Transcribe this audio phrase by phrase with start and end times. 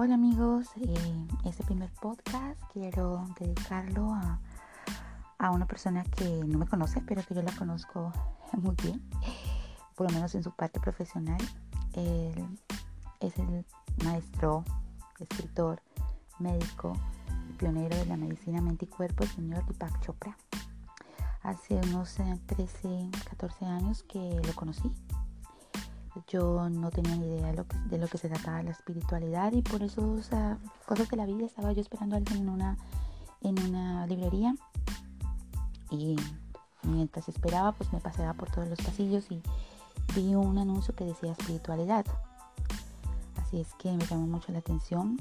[0.00, 4.38] Hola amigos, eh, este primer podcast quiero dedicarlo a,
[5.38, 8.12] a, una persona que no me conoce, pero que yo la conozco
[8.52, 9.02] muy bien,
[9.96, 11.40] por lo menos en su parte profesional.
[11.94, 12.46] Él
[13.18, 13.66] es el
[14.04, 14.62] maestro,
[15.18, 15.82] escritor,
[16.38, 16.92] médico
[17.56, 20.38] pionero de la medicina mente y cuerpo, el señor Deepak Chopra.
[21.42, 22.14] Hace unos
[22.46, 24.92] 13, eh, 14 años que lo conocí
[26.26, 30.12] yo no tenía ni idea de lo, que, se trataba la espiritualidad y por eso,
[30.12, 32.76] o sea, cosas de la vida, estaba yo esperando a alguien en una,
[33.42, 34.54] en una librería
[35.90, 36.16] y
[36.82, 39.40] mientras esperaba, pues me paseaba por todos los pasillos y
[40.14, 42.04] vi un anuncio que decía espiritualidad.
[43.36, 45.16] Así es que me llamó mucho la atención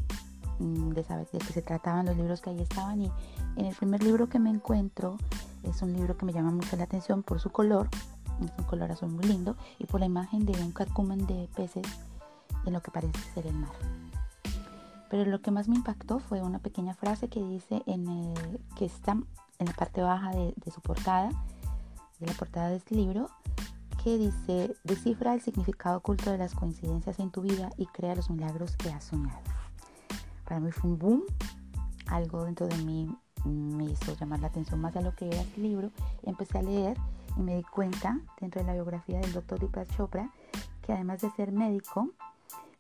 [0.60, 3.12] mm, de saber de qué se trataban los libros que ahí estaban y
[3.56, 5.18] en el primer libro que me encuentro
[5.64, 7.90] es un libro que me llama mucho la atención por su color
[8.46, 11.86] es un color azul muy lindo y por la imagen de un carcumen de peces
[12.66, 13.72] en lo que parece ser el mar.
[15.10, 18.86] Pero lo que más me impactó fue una pequeña frase que dice en el, que
[18.86, 21.30] está en la parte baja de, de su portada,
[22.20, 23.30] de la portada de este libro,
[24.04, 28.30] que dice, descifra el significado oculto de las coincidencias en tu vida y crea los
[28.30, 29.40] milagros que has soñado.
[30.46, 31.24] Para mí fue un boom,
[32.08, 33.10] algo dentro de mí
[34.16, 35.92] llamar la atención más a lo que era este libro.
[36.24, 36.98] Empecé a leer
[37.36, 40.32] y me di cuenta dentro de la biografía del doctor Deepak Chopra
[40.88, 42.10] que además de ser médico,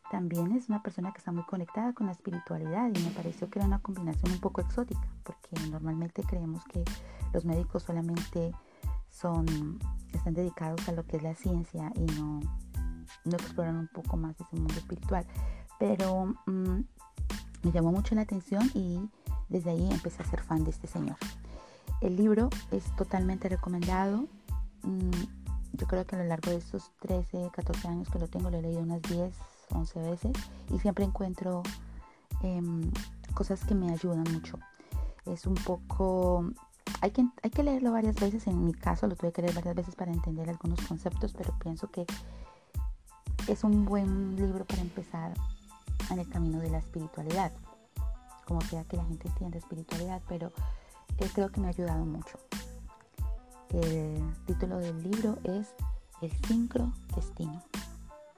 [0.09, 3.59] también es una persona que está muy conectada con la espiritualidad y me pareció que
[3.59, 6.85] era una combinación un poco exótica, porque normalmente creemos que
[7.33, 8.53] los médicos solamente
[9.09, 9.77] son,
[10.13, 12.39] están dedicados a lo que es la ciencia y no,
[13.25, 15.25] no exploran un poco más ese mundo espiritual.
[15.77, 16.79] Pero mm,
[17.63, 19.01] me llamó mucho la atención y
[19.49, 21.17] desde ahí empecé a ser fan de este señor.
[22.01, 24.27] El libro es totalmente recomendado.
[24.83, 25.11] Mm,
[25.73, 28.57] yo creo que a lo largo de estos 13, 14 años que lo tengo, lo
[28.57, 29.33] he leído unas 10,
[29.71, 30.31] 11 veces
[30.69, 31.63] y siempre encuentro
[32.41, 32.91] em,
[33.33, 34.59] cosas que me ayudan mucho.
[35.25, 36.45] Es un poco...
[37.01, 39.75] Hay que, hay que leerlo varias veces, en mi caso lo tuve que leer varias
[39.75, 42.05] veces para entender algunos conceptos, pero pienso que
[43.47, 45.33] es un buen libro para empezar
[46.09, 47.51] en el camino de la espiritualidad,
[48.47, 50.51] como sea que la gente entienda espiritualidad, pero
[51.33, 52.39] creo que me ha ayudado mucho.
[53.69, 55.75] El título del libro es
[56.21, 57.61] El Sincro Destino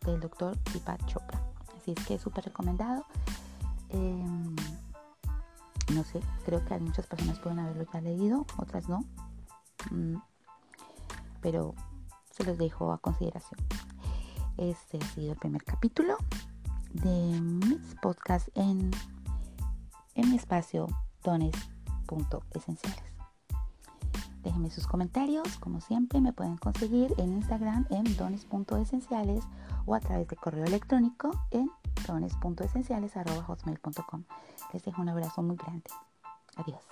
[0.05, 1.39] del doctor Deepak Chopra.
[1.77, 3.05] Así es que es súper recomendado.
[3.89, 4.55] Em,
[5.93, 9.05] no sé, creo que muchas personas pueden haberlo ya leído, otras no.
[9.91, 10.15] Mm,
[11.41, 11.75] pero
[12.31, 13.59] se los dejo a consideración.
[14.57, 16.17] Este ha sido el primer capítulo
[16.93, 18.91] de mis podcasts en,
[20.19, 20.85] en mi espacio
[21.23, 23.09] dones.esenciales.
[24.43, 29.43] Déjenme sus comentarios, como siempre me pueden conseguir en Instagram en dones.esenciales
[29.85, 31.71] o a través de correo electrónico en
[32.07, 34.23] dones.esenciales.com.
[34.73, 35.89] Les dejo un abrazo muy grande.
[36.55, 36.83] Adiós.